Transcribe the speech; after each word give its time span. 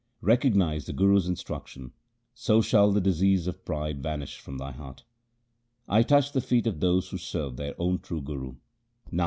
Recognize 0.21 0.87
the 0.87 0.93
Guru's 0.93 1.27
instruction, 1.27 1.91
so 2.33 2.59
shall 2.59 2.91
the 2.91 2.99
disease 2.99 3.45
of 3.45 3.63
pride 3.63 4.01
vanish 4.01 4.39
from 4.39 4.57
thy 4.57 4.71
heart. 4.71 5.03
I 5.87 6.01
touch 6.01 6.31
the 6.31 6.41
feet 6.41 6.65
of 6.65 6.79
those 6.79 7.09
who 7.09 7.19
serve 7.19 7.55
their 7.55 7.75
own 7.77 7.99
true 7.99 8.23
Guru. 8.23 8.55